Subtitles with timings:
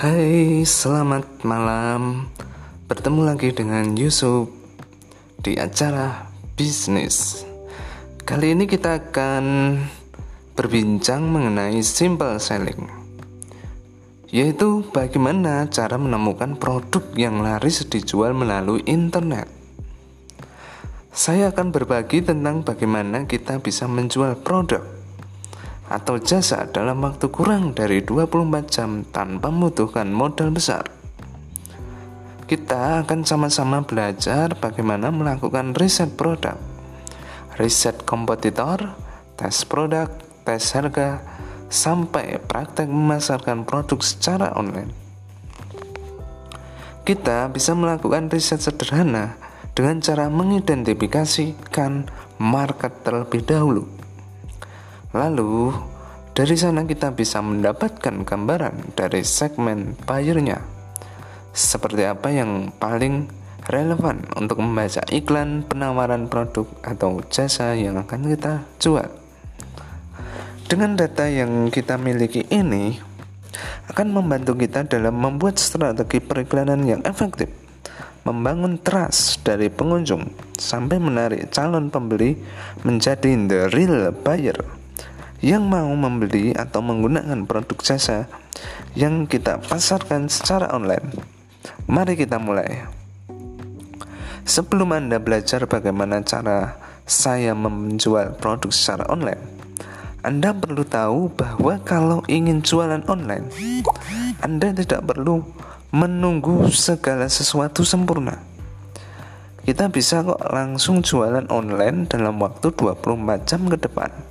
[0.00, 2.32] Hai, selamat malam.
[2.88, 4.48] Bertemu lagi dengan Yusuf
[5.44, 7.44] di acara bisnis.
[8.24, 9.76] Kali ini kita akan
[10.56, 12.88] berbincang mengenai simple selling,
[14.32, 19.52] yaitu bagaimana cara menemukan produk yang laris dijual melalui internet.
[21.12, 24.99] Saya akan berbagi tentang bagaimana kita bisa menjual produk
[25.90, 30.86] atau jasa dalam waktu kurang dari 24 jam tanpa membutuhkan modal besar.
[32.46, 36.54] Kita akan sama-sama belajar bagaimana melakukan riset produk,
[37.58, 38.94] riset kompetitor,
[39.34, 40.06] tes produk,
[40.46, 41.22] tes harga,
[41.70, 44.94] sampai praktek memasarkan produk secara online.
[47.02, 49.34] Kita bisa melakukan riset sederhana
[49.74, 52.06] dengan cara mengidentifikasikan
[52.38, 53.99] market terlebih dahulu
[55.10, 55.74] Lalu,
[56.38, 60.62] dari sana kita bisa mendapatkan gambaran dari segmen buyernya.
[61.50, 63.26] Seperti apa yang paling
[63.66, 69.10] relevan untuk membaca iklan penawaran produk atau jasa yang akan kita jual.
[70.70, 72.94] Dengan data yang kita miliki ini
[73.90, 77.50] akan membantu kita dalam membuat strategi periklanan yang efektif,
[78.22, 82.38] membangun trust dari pengunjung sampai menarik calon pembeli
[82.86, 84.78] menjadi the real buyer
[85.40, 88.28] yang mau membeli atau menggunakan produk jasa
[88.92, 91.16] yang kita pasarkan secara online.
[91.88, 92.84] Mari kita mulai.
[94.44, 96.76] Sebelum Anda belajar bagaimana cara
[97.08, 99.40] saya menjual produk secara online,
[100.20, 103.48] Anda perlu tahu bahwa kalau ingin jualan online,
[104.44, 105.40] Anda tidak perlu
[105.90, 108.44] menunggu segala sesuatu sempurna.
[109.64, 114.29] Kita bisa kok langsung jualan online dalam waktu 24 jam ke depan.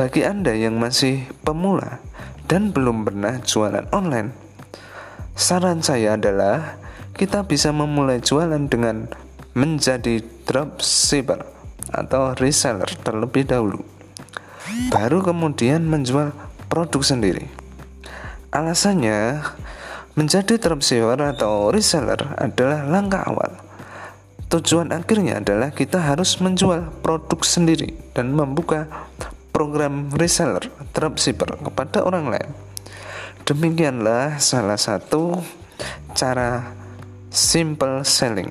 [0.00, 2.00] Bagi Anda yang masih pemula
[2.48, 4.32] dan belum pernah jualan online,
[5.36, 6.80] saran saya adalah
[7.12, 9.12] kita bisa memulai jualan dengan
[9.52, 11.44] menjadi dropshipper
[11.92, 13.84] atau reseller terlebih dahulu.
[14.88, 16.32] Baru kemudian menjual
[16.72, 17.52] produk sendiri.
[18.56, 19.44] Alasannya,
[20.16, 23.52] menjadi dropshipper atau reseller adalah langkah awal.
[24.48, 28.88] Tujuan akhirnya adalah kita harus menjual produk sendiri dan membuka
[29.50, 32.50] program reseller dropshipper kepada orang lain.
[33.44, 35.38] Demikianlah salah satu
[36.14, 36.74] cara
[37.30, 38.50] simple selling.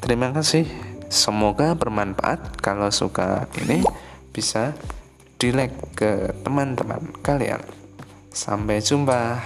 [0.00, 0.66] Terima kasih.
[1.10, 2.62] Semoga bermanfaat.
[2.62, 3.82] Kalau suka ini
[4.30, 4.74] bisa
[5.38, 7.62] di like ke teman-teman kalian.
[8.30, 9.38] Sampai jumpa.